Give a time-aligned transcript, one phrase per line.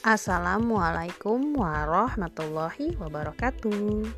[0.00, 4.08] Assalamualaikum warahmatullahi wabarakatuh.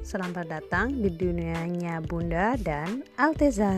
[0.00, 3.68] Selamat datang di dunianya Bunda dan Alteza.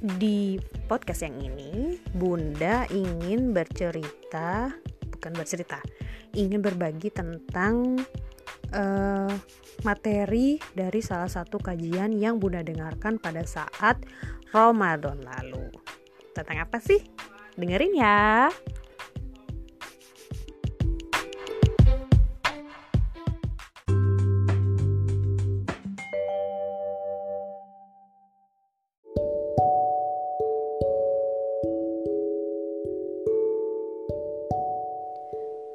[0.00, 0.56] Di
[0.88, 4.72] podcast yang ini Bunda ingin bercerita
[5.12, 5.84] Bukan bercerita
[6.32, 8.00] Ingin berbagi tentang
[8.72, 9.28] uh,
[9.84, 14.00] materi dari salah satu kajian yang Bunda dengarkan pada saat
[14.56, 15.68] Ramadan lalu.
[16.32, 17.04] Tentang apa sih?
[17.58, 18.54] Dengerin ya.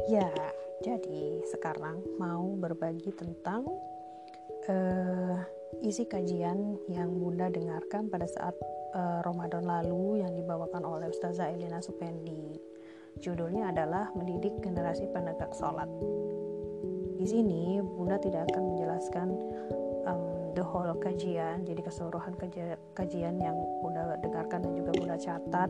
[0.07, 0.31] Ya,
[0.79, 3.67] jadi sekarang mau berbagi tentang
[4.71, 5.35] uh,
[5.83, 8.55] isi kajian yang Bunda dengarkan pada saat
[8.93, 12.55] uh, Ramadan lalu yang dibawakan oleh Ustazah Elina Supendi.
[13.21, 15.89] Judulnya adalah Mendidik Generasi Penegak Sholat.
[17.17, 19.27] Di sini Bunda tidak akan menjelaskan
[20.09, 22.33] um, the whole kajian, jadi keseluruhan
[22.97, 25.69] kajian yang Bunda dengarkan dan juga Bunda catat,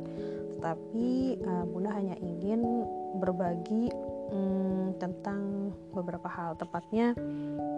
[0.57, 2.87] tetapi uh, Bunda hanya ingin
[3.19, 3.91] berbagi
[4.31, 7.13] um, tentang beberapa hal, tepatnya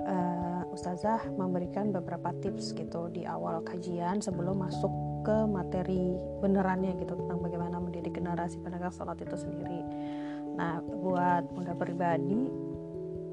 [0.08, 4.92] uh, Ustazah memberikan beberapa tips gitu di awal kajian sebelum masuk
[5.26, 9.82] ke materi benerannya gitu tentang bagaimana mendidik generasi penegak sholat itu sendiri.
[10.56, 12.48] Nah, buat bunda pribadi,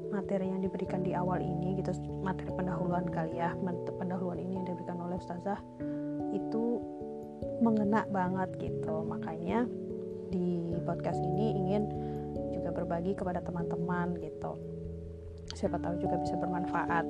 [0.09, 1.93] materi yang diberikan di awal ini gitu,
[2.25, 3.53] materi pendahuluan kali ya,
[4.01, 5.61] pendahuluan ini yang diberikan oleh Ustazah
[6.33, 6.81] itu
[7.61, 9.05] mengena banget gitu.
[9.05, 9.69] Makanya
[10.33, 11.85] di podcast ini ingin
[12.51, 14.57] juga berbagi kepada teman-teman gitu.
[15.53, 17.05] Siapa tahu juga bisa bermanfaat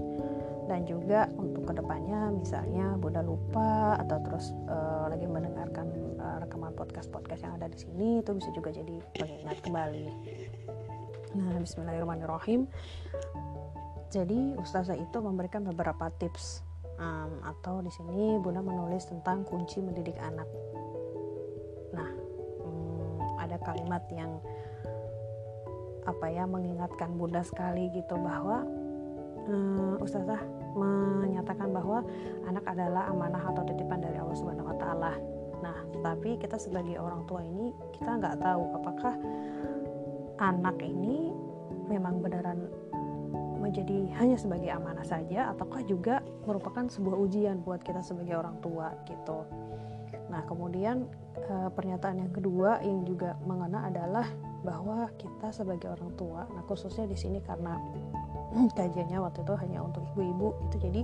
[0.68, 5.88] dan juga untuk ke depannya misalnya Bunda lupa atau terus uh, lagi mendengarkan
[6.20, 10.08] uh, rekaman podcast-podcast yang ada di sini itu bisa juga jadi pengingat kembali.
[11.34, 12.70] Nah, Bismillahirrahmanirrahim.
[14.14, 16.62] Jadi Ustazah itu memberikan beberapa tips
[17.02, 20.46] um, atau di sini Bunda menulis tentang kunci mendidik anak.
[21.98, 22.10] Nah,
[22.62, 24.38] um, ada kalimat yang
[26.04, 28.68] apa ya mengingatkan Bunda sekali gitu bahwa
[29.48, 30.42] um, Ustazah
[30.74, 32.02] menyatakan bahwa
[32.50, 35.14] anak adalah amanah atau titipan dari Allah Subhanahu Wa Taala.
[35.64, 39.14] Nah, tapi kita sebagai orang tua ini kita nggak tahu apakah
[40.42, 41.32] anak ini
[41.88, 42.68] memang beneran
[43.64, 48.92] menjadi hanya sebagai amanah saja ataukah juga merupakan sebuah ujian buat kita sebagai orang tua
[49.08, 49.48] gitu.
[50.28, 51.08] Nah, kemudian
[51.40, 54.28] e, pernyataan yang kedua yang juga mengena adalah
[54.68, 57.76] bahwa kita sebagai orang tua, nah khususnya di sini karena
[58.78, 61.02] kajiannya waktu itu hanya untuk ibu-ibu itu jadi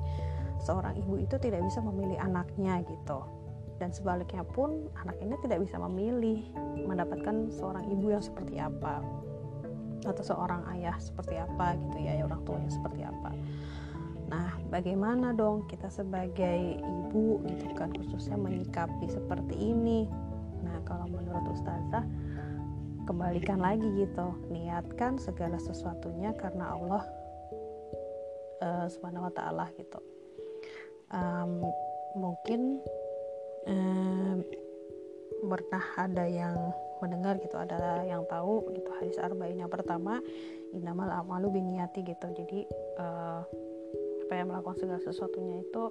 [0.62, 3.26] seorang ibu itu tidak bisa memilih anaknya gitu.
[3.80, 6.44] Dan sebaliknya pun anak ini tidak bisa memilih
[6.84, 9.00] mendapatkan seorang ibu yang seperti apa.
[10.04, 13.32] Atau seorang ayah seperti apa gitu ya orang tuanya seperti apa.
[14.30, 20.12] Nah bagaimana dong kita sebagai ibu gitu kan khususnya menyikapi seperti ini?
[20.60, 22.04] Nah kalau menurut ustazah
[23.10, 24.38] kembalikan lagi gitu.
[24.54, 27.02] Niatkan segala sesuatunya karena Allah
[28.64, 30.00] uh, subhanahu wa taala gitu.
[31.10, 31.66] Um,
[32.14, 32.84] mungkin
[33.66, 34.46] um,
[35.40, 36.56] pernah ada yang
[37.00, 40.20] mendengar gitu ada yang tahu gitu hadis arba'in yang pertama
[40.76, 42.28] inamal amalu biniati gitu.
[42.36, 42.68] Jadi
[43.00, 43.42] uh,
[44.28, 45.84] apa yang melakukan segala sesuatunya itu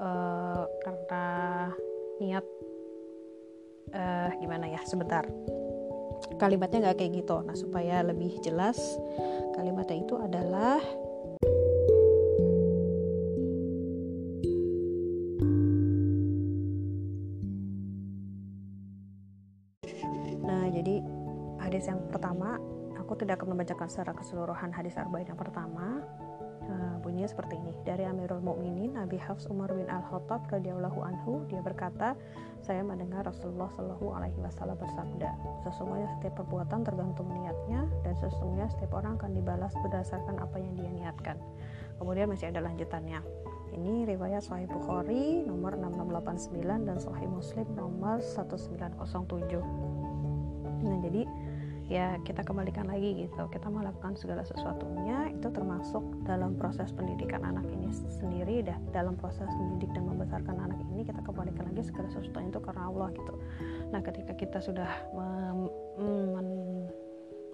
[0.00, 1.24] uh, karena
[2.22, 2.46] niat
[3.92, 5.26] uh, gimana ya sebentar.
[6.38, 7.36] Kalimatnya nggak kayak gitu.
[7.44, 8.78] Nah supaya lebih jelas
[9.58, 10.80] kalimatnya itu adalah
[21.70, 22.58] hadis yang pertama
[22.98, 26.02] aku tidak akan membacakan secara keseluruhan hadis arba'in yang pertama.
[26.66, 27.70] Uh, bunyinya seperti ini.
[27.86, 32.18] Dari Amirul Mukminin Nabi Hafs Umar bin Al Khattab radhiyallahu anhu dia berkata
[32.58, 35.30] saya mendengar Rasulullah Shallallahu alaihi wasallam bersabda
[35.62, 40.90] sesungguhnya setiap perbuatan tergantung niatnya dan sesungguhnya setiap orang akan dibalas berdasarkan apa yang dia
[40.90, 41.38] niatkan
[42.02, 43.22] kemudian masih ada lanjutannya.
[43.70, 50.00] Ini riwayat Sahih Bukhari nomor 6689 dan Sahih Muslim nomor 1907
[50.80, 51.22] nah jadi
[51.90, 53.50] ya kita kembalikan lagi gitu.
[53.50, 59.50] Kita melakukan segala sesuatunya itu termasuk dalam proses pendidikan anak ini sendiri dah dalam proses
[59.58, 63.34] mendidik dan membesarkan anak ini kita kembalikan lagi segala sesuatunya itu karena Allah gitu.
[63.90, 65.66] Nah ketika kita sudah men,
[66.30, 66.48] men,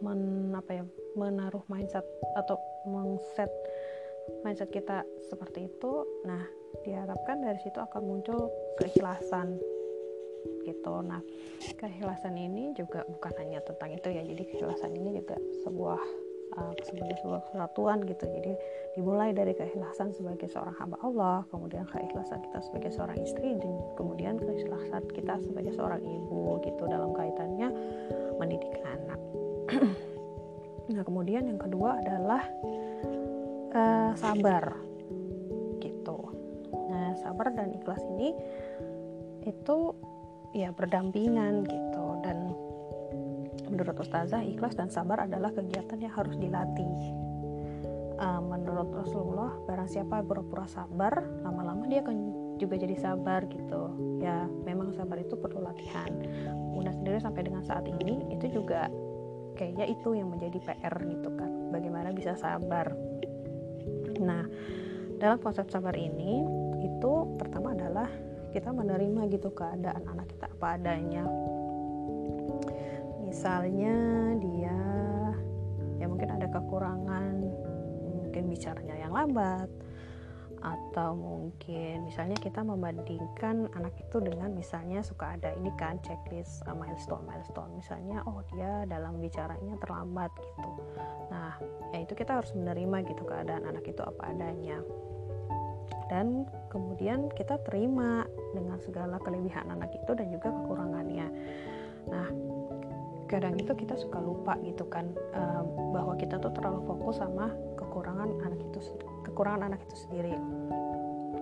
[0.04, 0.20] men
[0.52, 0.84] apa ya
[1.16, 2.04] menaruh mindset
[2.36, 3.48] atau mengset
[4.44, 6.44] mindset kita seperti itu nah
[6.84, 9.56] diharapkan dari situ akan muncul keikhlasan
[10.64, 10.94] gitu.
[11.02, 11.20] Nah
[11.76, 14.22] keikhlasan ini juga bukan hanya tentang itu ya.
[14.22, 16.00] Jadi keikhlasan ini juga sebuah
[16.56, 18.25] uh, sebagai sebuah kesatuan gitu.
[18.26, 18.52] Jadi
[18.96, 24.34] dimulai dari keikhlasan sebagai seorang hamba Allah kemudian keikhlasan kita sebagai seorang istri dan kemudian
[24.40, 26.82] keikhlasan kita sebagai seorang ibu gitu.
[26.87, 27.69] Dalam kaitannya
[28.38, 29.20] mendidik anak.
[30.87, 32.46] Nah kemudian yang kedua adalah
[33.75, 34.78] uh, sabar
[35.82, 36.19] gitu.
[36.70, 38.31] Nah sabar dan ikhlas ini
[39.46, 39.78] itu
[40.56, 42.06] ya berdampingan gitu.
[42.25, 42.56] Dan
[43.69, 46.97] menurut ustazah ikhlas dan sabar adalah kegiatan yang harus dilatih.
[48.17, 52.17] Uh, menurut Rasulullah barang siapa pura-pura sabar lama-lama dia akan
[52.56, 53.93] juga jadi sabar gitu.
[54.25, 56.08] Ya memang sabar itu perlu latihan.
[56.73, 58.88] Bunda sendiri sampai dengan saat ini itu juga
[59.61, 61.69] kayaknya itu yang menjadi PR gitu kan.
[61.69, 62.97] Bagaimana bisa sabar.
[64.25, 64.49] Nah
[65.20, 66.41] dalam konsep sabar ini
[66.81, 68.08] itu pertama adalah
[68.56, 71.29] kita menerima gitu keadaan anak kita apa adanya.
[73.29, 73.93] Misalnya
[74.41, 74.81] dia
[76.00, 77.37] ya mungkin ada kekurangan
[78.00, 79.69] mungkin bicaranya yang lambat
[80.64, 86.73] atau mungkin misalnya kita membandingkan anak itu dengan misalnya suka ada ini kan checklist uh,
[86.73, 87.76] milestone milestone.
[87.76, 90.70] Misalnya oh dia dalam bicaranya terlambat gitu.
[91.29, 91.61] Nah
[91.93, 94.81] ya itu kita harus menerima gitu keadaan anak itu apa adanya
[96.06, 98.24] dan kemudian kita terima
[98.54, 101.28] dengan segala kelebihan anak itu dan juga kekurangannya.
[102.06, 102.28] Nah
[103.26, 108.30] kadang itu kita suka lupa gitu kan uh, bahwa kita tuh terlalu fokus sama kekurangan
[108.46, 108.78] anak itu
[109.26, 110.34] kekurangan anak itu sendiri.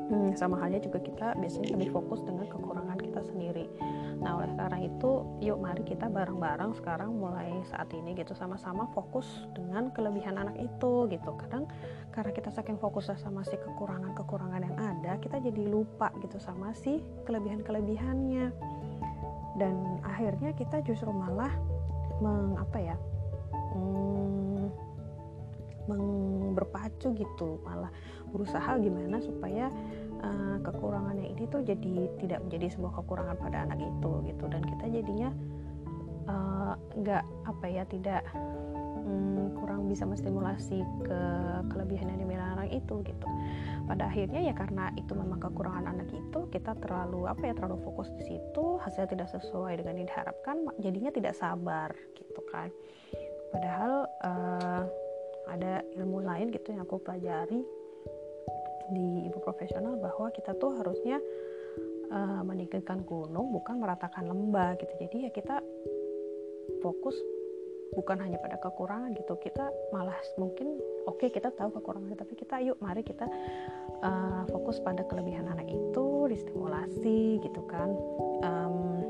[0.05, 3.64] Hmm, sama halnya juga kita biasanya lebih fokus dengan kekurangan kita sendiri
[4.23, 5.11] nah oleh karena itu
[5.43, 11.11] yuk mari kita bareng-bareng sekarang mulai saat ini gitu sama-sama fokus dengan kelebihan anak itu
[11.11, 11.31] gitu.
[11.39, 11.67] Kadang
[12.15, 17.03] karena kita saking fokus sama si kekurangan-kekurangan yang ada kita jadi lupa gitu sama si
[17.27, 18.55] kelebihan-kelebihannya.
[19.55, 21.51] Dan akhirnya kita justru malah
[22.23, 22.97] meng apa ya
[23.75, 24.15] hmm,
[26.55, 27.91] berpacu gitu malah
[28.31, 29.69] berusaha gimana supaya
[30.25, 34.44] uh, kekurangannya ini tuh jadi tidak menjadi sebuah kekurangan pada anak itu gitu.
[34.49, 35.31] Dan kita jadinya
[36.25, 36.75] eh,
[37.05, 38.25] nggak uh, apa ya tidak
[39.05, 41.21] um, kurang bisa menstimulasi ke
[41.69, 43.29] kelebihan yang dimiliki anak itu gitu.
[43.85, 48.09] Pada akhirnya ya karena itu memang kekurangan anak itu kita terlalu apa ya terlalu fokus
[48.17, 52.73] di situ hasilnya tidak sesuai dengan yang diharapkan jadinya tidak sabar gitu kan.
[53.53, 54.82] Padahal uh,
[55.44, 57.62] ada ilmu lain gitu yang aku pelajari
[58.93, 61.21] di ibu profesional bahwa kita tuh harusnya
[62.13, 65.61] uh, meninggikan gunung bukan meratakan lembah gitu jadi ya kita
[66.81, 67.17] fokus
[67.95, 72.59] bukan hanya pada kekurangan gitu kita malah mungkin oke okay, kita tahu kekurangan tapi kita
[72.61, 73.25] yuk mari kita
[74.03, 77.95] uh, fokus pada kelebihan anak itu distimulasi gitu kan
[78.43, 79.05] um,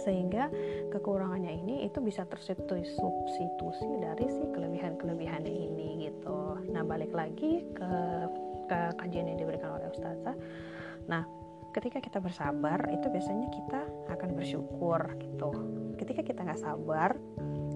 [0.00, 0.48] sehingga
[0.88, 6.56] kekurangannya ini itu bisa tersubstitusi dari si kelebihan-kelebihan ini gitu.
[6.72, 7.92] Nah balik lagi ke
[8.70, 10.38] ke kajian yang diberikan oleh ustazah.
[11.10, 11.26] Nah
[11.74, 13.82] ketika kita bersabar itu biasanya kita
[14.14, 15.50] akan bersyukur gitu.
[15.98, 17.18] Ketika kita nggak sabar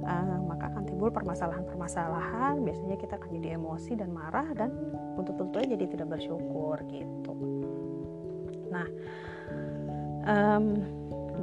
[0.04, 4.70] uh, maka akan timbul permasalahan-permasalahan biasanya kita akan jadi emosi dan marah dan
[5.16, 7.34] untuk tentunya jadi tidak bersyukur gitu
[8.68, 8.86] nah
[10.28, 10.82] um,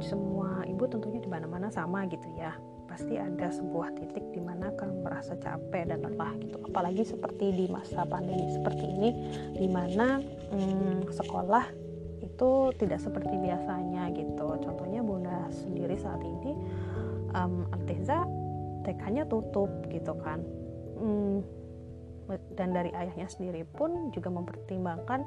[0.02, 2.54] semua ibu tentunya di mana-mana sama gitu ya
[2.92, 6.60] pasti ada sebuah titik di mana akan merasa capek dan lelah gitu.
[6.60, 9.10] Apalagi seperti di masa pandemi seperti ini
[9.56, 10.20] di mana
[10.52, 11.72] hmm, sekolah
[12.20, 14.44] itu tidak seperti biasanya gitu.
[14.60, 16.52] Contohnya bunda sendiri saat ini
[17.32, 18.28] um, Alteza
[18.84, 20.44] TK-nya tutup gitu kan.
[21.00, 21.40] Hmm,
[22.60, 25.24] dan dari ayahnya sendiri pun juga mempertimbangkan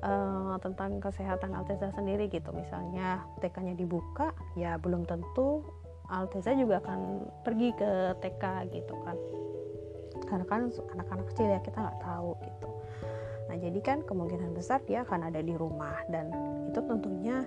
[0.00, 2.56] uh, tentang kesehatan Alteza sendiri gitu.
[2.56, 5.60] Misalnya TK-nya dibuka ya belum tentu
[6.10, 9.16] Alteza juga akan pergi ke TK gitu kan.
[10.26, 10.60] Karena kan
[10.98, 12.68] anak-anak kecil ya kita nggak tahu gitu.
[13.50, 16.30] Nah jadi kan kemungkinan besar dia akan ada di rumah dan
[16.70, 17.46] itu tentunya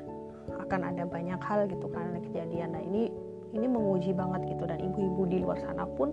[0.52, 2.76] akan ada banyak hal gitu kan kejadian.
[2.76, 3.12] Nah ini
[3.54, 6.12] ini menguji banget gitu dan ibu-ibu di luar sana pun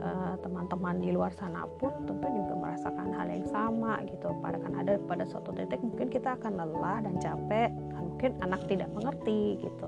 [0.00, 4.34] eh, teman-teman di luar sana pun tentu juga merasakan hal yang sama gitu.
[4.42, 7.70] Pada kan ada pada suatu titik mungkin kita akan lelah dan capek
[8.14, 9.86] mungkin anak tidak mengerti gitu.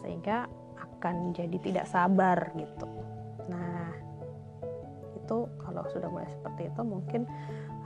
[0.00, 0.48] Sehingga
[0.98, 2.86] akan jadi tidak sabar gitu.
[3.46, 3.94] Nah
[5.14, 7.22] itu kalau sudah mulai seperti itu mungkin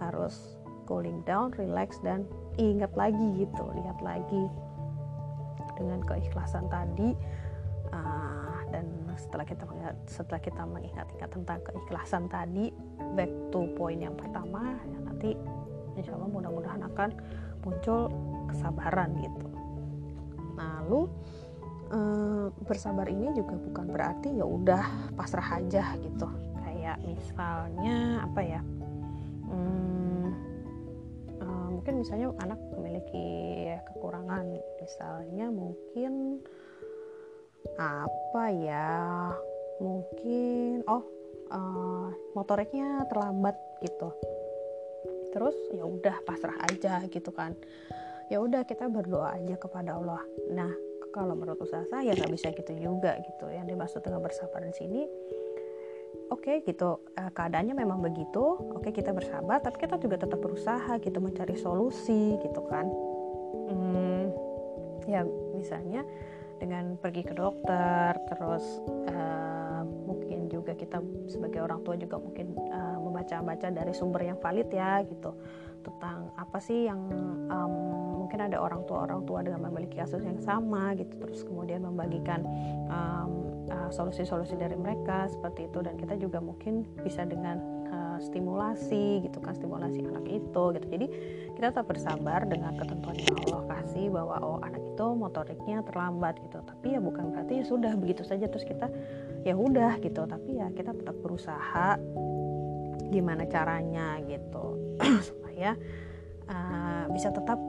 [0.00, 0.56] harus
[0.88, 2.24] cooling down, relax dan
[2.56, 4.48] ingat lagi gitu, lihat lagi
[5.76, 7.16] dengan keikhlasan tadi
[7.92, 12.72] uh, dan setelah kita mengingat, setelah kita mengingat-ingat tentang keikhlasan tadi
[13.12, 15.36] back to point yang pertama ya nanti
[15.96, 17.10] insya Allah mudah-mudahan akan
[17.62, 18.08] muncul
[18.48, 19.48] kesabaran gitu.
[20.56, 21.08] Lalu
[21.92, 26.26] uh, bersabar ini juga bukan berarti ya udah pasrah aja gitu.
[26.64, 28.60] Kayak misalnya apa ya
[29.46, 30.26] hmm,
[31.38, 33.28] uh, mungkin misalnya anak memiliki
[33.92, 34.44] kekurangan
[34.80, 36.42] misalnya mungkin
[37.78, 39.30] apa ya
[39.78, 41.04] mungkin oh
[41.52, 44.10] uh, motoriknya terlambat gitu.
[45.32, 47.56] Terus ya udah pasrah aja gitu kan.
[48.28, 50.20] Ya udah kita berdoa aja kepada Allah.
[50.52, 50.72] Nah
[51.12, 53.46] kalau menurut usaha saya nggak bisa gitu juga gitu.
[53.52, 55.02] Yang dimaksud dengan bersabar di sini
[56.32, 60.40] oke okay, gitu uh, keadaannya memang begitu oke okay, kita bersabar tapi kita juga tetap
[60.40, 62.88] berusaha gitu mencari solusi gitu kan.
[63.68, 64.32] Hmm,
[65.04, 66.02] ya misalnya
[66.56, 68.64] dengan pergi ke dokter terus
[69.10, 74.70] uh, mungkin juga kita sebagai orang tua juga mungkin uh, membaca-baca dari sumber yang valid
[74.70, 75.34] ya gitu
[75.82, 77.02] tentang apa sih yang
[77.50, 77.74] um,
[78.32, 82.40] mungkin ada orang tua orang tua dengan memiliki kasus yang sama gitu terus kemudian membagikan
[82.88, 83.60] um,
[83.92, 85.84] solusi-solusi dari mereka seperti itu.
[85.84, 87.60] Dan kita juga mungkin bisa dengan
[87.92, 90.86] uh, stimulasi gitu kan stimulasi anak itu gitu.
[90.88, 91.06] Jadi
[91.60, 96.64] kita tetap bersabar dengan ketentuan yang Allah kasih bahwa oh anak itu motoriknya terlambat gitu.
[96.64, 98.48] Tapi ya bukan berarti ya sudah begitu saja.
[98.48, 98.88] Terus kita
[99.44, 100.24] ya udah gitu.
[100.24, 102.00] Tapi ya kita tetap berusaha
[103.12, 104.96] gimana caranya gitu.
[105.28, 105.76] Supaya
[106.48, 107.60] uh, bisa tetap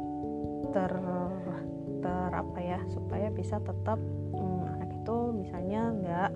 [0.73, 0.91] ter
[2.03, 4.01] ter apa ya supaya bisa tetap
[5.03, 6.31] itu misalnya nggak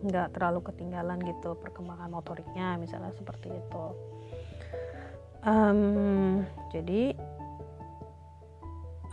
[0.00, 3.84] nggak terlalu ketinggalan gitu perkembangan motoriknya misalnya seperti itu.
[5.40, 7.16] Um, jadi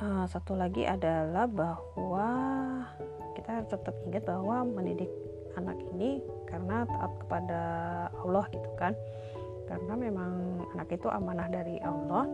[0.04, 2.28] uh, satu lagi adalah bahwa
[3.40, 5.12] kita tetap ingat bahwa mendidik
[5.56, 6.20] anak ini
[6.52, 7.62] karena taat kepada
[8.28, 8.92] Allah gitu kan.
[9.72, 12.28] Karena memang anak itu amanah dari Allah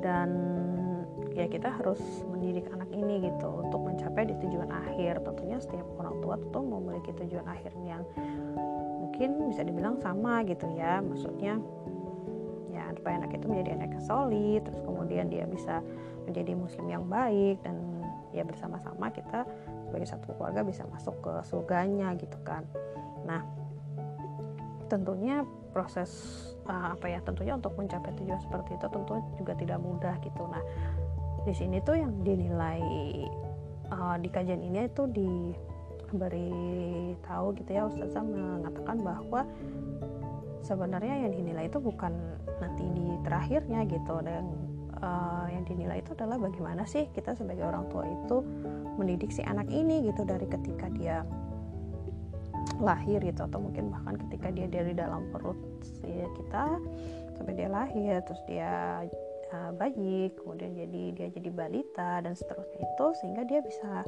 [0.00, 0.30] dan
[1.34, 2.00] ya kita harus
[2.30, 5.20] mendidik anak ini gitu untuk mencapai di tujuan akhir.
[5.26, 8.02] Tentunya setiap orang tua tentu memiliki tujuan akhir yang
[9.02, 11.02] mungkin bisa dibilang sama gitu ya.
[11.02, 11.58] Maksudnya
[12.70, 15.82] ya supaya anak itu menjadi anak yang solid terus kemudian dia bisa
[16.26, 17.78] menjadi muslim yang baik dan
[18.34, 19.46] ya bersama-sama kita
[19.86, 22.66] sebagai satu keluarga bisa masuk ke surganya gitu kan.
[23.22, 23.46] Nah
[24.86, 25.42] tentunya
[25.74, 26.10] proses
[26.70, 30.42] uh, apa ya tentunya untuk mencapai tujuan seperti itu tentu juga tidak mudah gitu.
[30.46, 30.62] Nah
[31.44, 32.80] di sini tuh yang dinilai
[33.92, 36.52] uh, di kajian ini itu diberi
[37.26, 39.42] tahu gitu ya Ustazah mengatakan bahwa
[40.64, 42.16] sebenarnya yang dinilai itu bukan
[42.62, 44.14] nanti di terakhirnya gitu.
[44.24, 44.44] Dan
[45.04, 48.40] uh, yang dinilai itu adalah bagaimana sih kita sebagai orang tua itu
[48.96, 51.26] mendidik si anak ini gitu dari ketika dia
[52.82, 55.58] lahir gitu atau mungkin bahkan ketika dia dari dalam perut
[56.04, 56.78] kita
[57.38, 59.02] sampai dia lahir terus dia
[59.54, 64.02] uh, bayi kemudian jadi dia jadi balita dan seterusnya itu sehingga dia bisa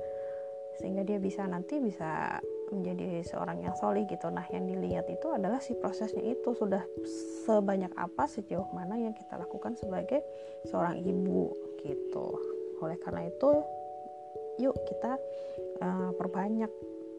[0.76, 2.36] sehingga dia bisa nanti bisa
[2.68, 4.28] menjadi seorang yang solih gitu.
[4.28, 6.84] Nah yang dilihat itu adalah si prosesnya itu sudah
[7.48, 10.20] sebanyak apa sejauh mana yang kita lakukan sebagai
[10.68, 11.48] seorang ibu
[11.80, 12.28] gitu.
[12.84, 13.50] Oleh karena itu
[14.60, 15.16] yuk kita
[15.80, 16.68] uh, perbanyak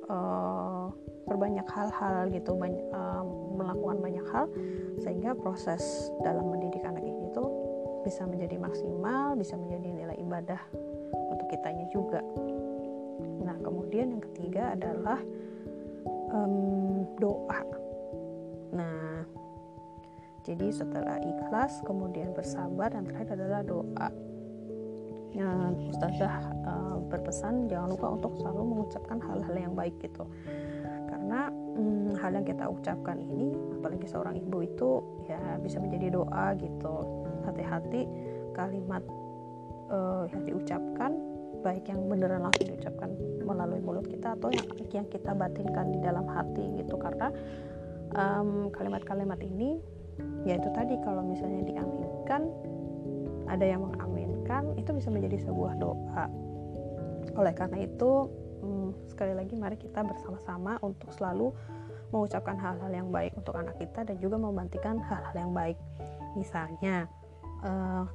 [0.08, 0.92] uh,
[1.28, 3.24] berbanyak hal-hal gitu banyak, uh,
[3.56, 4.46] melakukan banyak hal
[5.04, 7.48] sehingga proses dalam mendidik anak ini tuh
[8.08, 10.62] bisa menjadi maksimal bisa menjadi nilai ibadah
[11.12, 12.24] untuk kitanya juga.
[13.44, 15.20] Nah kemudian yang ketiga adalah
[16.32, 17.62] um, doa.
[18.72, 19.28] Nah
[20.48, 24.10] jadi setelah ikhlas kemudian bersabar dan terakhir adalah doa.
[25.36, 30.28] Nah, Ustazah uh, berpesan jangan lupa untuk selalu mengucapkan hal-hal yang baik gitu.
[31.08, 34.90] Karena hmm, hal yang kita ucapkan ini apalagi seorang ibu itu
[35.28, 36.96] ya bisa menjadi doa gitu.
[37.48, 38.04] Hati-hati
[38.52, 39.04] kalimat
[39.92, 41.12] uh, yang diucapkan
[41.66, 43.10] baik yang beneran langsung diucapkan
[43.42, 46.96] melalui mulut kita atau yang yang kita batinkan di dalam hati gitu.
[47.00, 47.32] Karena
[48.72, 49.70] kalimat-kalimat um, ini
[50.48, 52.50] yaitu tadi kalau misalnya diaminkan
[53.48, 56.26] ada yang mengaminkan itu bisa menjadi sebuah doa
[57.36, 58.30] oleh karena itu
[58.62, 61.54] hmm, sekali lagi mari kita bersama-sama untuk selalu
[62.12, 65.76] mengucapkan hal-hal yang baik untuk anak kita dan juga membantikan hal-hal yang baik.
[66.40, 67.12] Misalnya
[67.68, 68.08] uh,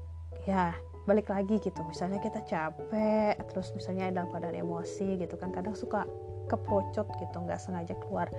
[0.48, 0.72] ya
[1.04, 1.80] balik lagi gitu.
[1.84, 5.52] Misalnya kita capek terus misalnya dalam keadaan emosi gitu kan.
[5.52, 6.08] Kadang suka
[6.48, 8.32] keprocot gitu nggak sengaja keluar.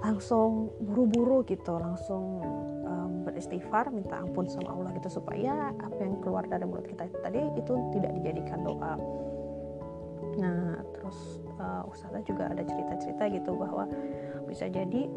[0.00, 2.42] Langsung buru-buru gitu langsung
[2.82, 5.20] um, beristighfar minta ampun sama Allah gitu.
[5.20, 8.96] Supaya apa yang keluar dari mulut kita tadi itu tidak dijadikan doa
[10.40, 13.84] nah terus uh, Ustazah juga ada cerita-cerita gitu bahwa
[14.48, 15.08] bisa jadi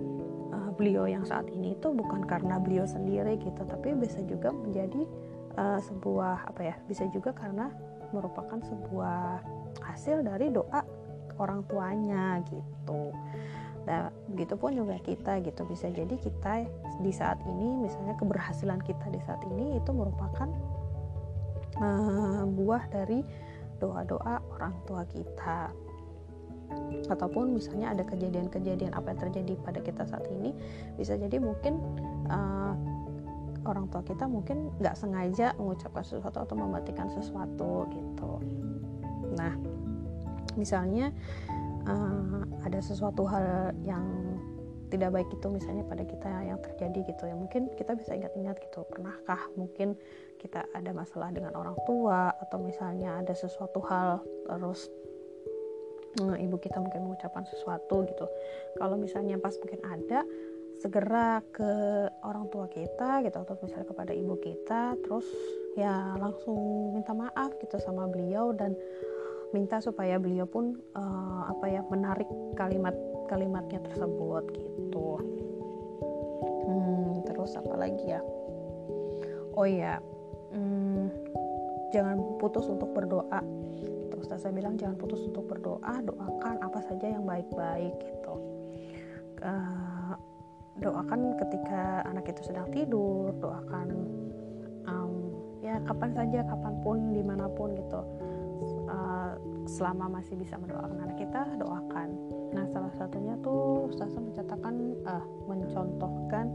[0.52, 5.08] uh, beliau yang saat ini itu bukan karena beliau sendiri gitu tapi bisa juga menjadi
[5.56, 7.72] uh, sebuah apa ya bisa juga karena
[8.12, 9.44] merupakan sebuah
[9.84, 10.84] hasil dari doa
[11.40, 13.12] orang tuanya gitu.
[13.86, 15.62] Nah, begitupun juga kita gitu.
[15.68, 16.66] Bisa jadi kita
[17.04, 20.50] di saat ini misalnya keberhasilan kita di saat ini itu merupakan
[21.78, 23.22] uh, buah dari
[23.80, 25.72] doa-doa orang tua kita.
[27.08, 30.50] Ataupun misalnya ada kejadian-kejadian apa yang terjadi pada kita saat ini
[30.98, 31.78] bisa jadi mungkin
[32.26, 32.74] uh,
[33.66, 38.32] orang tua kita mungkin nggak sengaja mengucapkan sesuatu atau mematikan sesuatu gitu.
[39.38, 39.54] Nah
[40.58, 41.14] misalnya
[41.86, 44.06] uh, ada sesuatu hal yang
[44.90, 48.86] tidak baik itu misalnya pada kita yang terjadi gitu ya mungkin kita bisa ingat-ingat gitu
[48.88, 49.98] pernahkah mungkin
[50.40, 54.88] kita ada masalah dengan orang tua atau misalnya ada sesuatu hal terus
[56.22, 58.26] uh, ibu kita mungkin mengucapkan sesuatu gitu.
[58.80, 60.24] Kalau misalnya pas mungkin ada
[60.80, 61.72] segera ke
[62.28, 65.24] orang tua kita gitu atau misalnya kepada ibu kita terus
[65.80, 68.76] ya langsung minta maaf gitu sama beliau dan
[69.56, 72.28] minta supaya beliau pun uh, apa ya menarik
[72.60, 75.08] kalimat-kalimatnya tersebut gitu.
[76.68, 78.20] Hmm, terus apa lagi ya?
[79.56, 80.04] Oh ya
[80.56, 81.06] hmm,
[81.92, 83.42] jangan putus untuk berdoa.
[84.10, 88.36] Terus saya bilang jangan putus untuk berdoa doakan apa saja yang baik-baik gitu.
[89.44, 90.16] Uh,
[90.80, 93.88] doakan ketika anak itu sedang tidur doakan
[94.88, 95.14] um,
[95.64, 98.02] ya kapan saja kapan pun di mana pun gitu.
[98.90, 99.36] Uh,
[99.68, 102.10] selama masih bisa mendoakan anak kita doakan.
[102.56, 106.46] Nah salah satunya tuh Ustazah mencatatkan uh, mencontohkan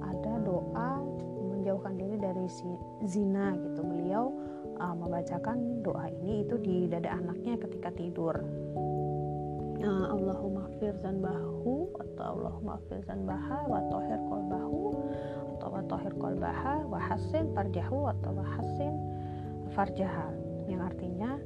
[0.00, 0.90] ada doa
[1.64, 2.44] menjauhkan diri dari
[3.08, 4.36] zina gitu beliau
[4.76, 8.36] uh, membacakan doa ini itu di dada anaknya ketika tidur
[9.80, 14.92] uh, Allahumma fir zanbahu atau Allahumma fir zanbaha wa tohir kolbahu
[15.56, 18.92] atau wa tohir kolbaha wa hasin farjahu atau wa hasin
[19.72, 20.28] farjaha
[20.68, 21.40] yang artinya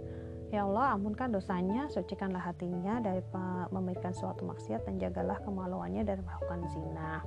[0.48, 3.20] Ya Allah, ampunkan dosanya, sucikanlah hatinya dari
[3.68, 7.20] memberikan suatu maksiat dan jagalah kemaluannya dari melakukan zina.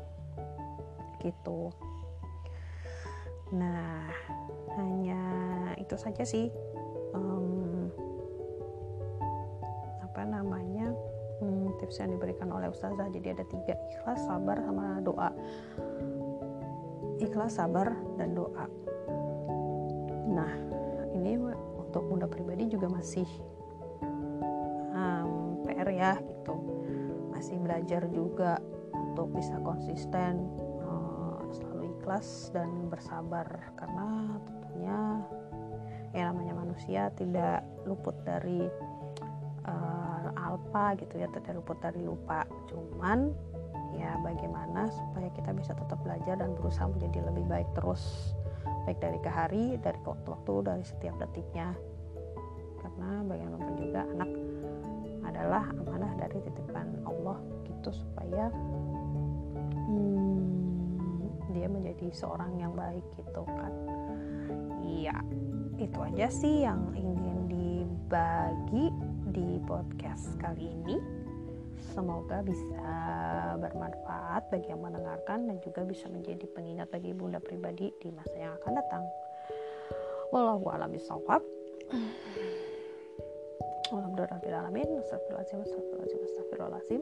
[1.21, 1.69] Gitu.
[3.51, 4.07] Nah,
[4.79, 5.21] hanya
[5.75, 6.47] itu saja sih.
[7.11, 7.91] Um,
[9.99, 10.95] apa namanya
[11.43, 13.11] hmm, tips yang diberikan oleh ustazah.
[13.11, 15.29] Jadi ada tiga ikhlas sabar sama doa.
[17.19, 18.65] Ikhlas sabar dan doa.
[20.31, 20.51] Nah
[21.11, 21.35] ini
[21.75, 23.27] untuk bunda pribadi juga masih
[24.95, 26.55] um, PR ya gitu.
[27.35, 28.61] Masih belajar juga
[28.93, 30.47] untuk bisa konsisten
[32.01, 33.45] ikhlas dan bersabar
[33.77, 34.99] karena tentunya
[36.17, 38.65] yang namanya manusia tidak luput dari
[39.69, 42.43] uh, alpa gitu ya tidak luput dari lupa.
[42.67, 43.29] Cuman
[43.93, 48.33] ya bagaimana supaya kita bisa tetap belajar dan berusaha menjadi lebih baik terus.
[48.89, 51.77] Baik dari ke hari dari ke waktu-waktu dari setiap detiknya.
[52.81, 54.29] Karena bagaimanapun juga anak
[55.21, 57.37] adalah amanah dari titipan Allah
[57.69, 58.49] gitu supaya
[59.85, 60.30] hmm,
[61.51, 63.71] dia menjadi seorang yang baik gitu kan
[64.81, 65.15] iya
[65.81, 68.93] itu aja sih yang ingin dibagi
[69.33, 71.01] di podcast kali ini.
[71.81, 72.85] Semoga bisa
[73.57, 78.53] bermanfaat bagi yang mendengarkan dan juga bisa menjadi pengingat bagi bunda pribadi di masa yang
[78.61, 79.03] akan datang.
[80.29, 81.41] Wallahu a'lam bishawab.
[83.89, 85.01] Alhamdulillahirrahmanirrahim.
[85.01, 87.01] Astagfirullahaladzim.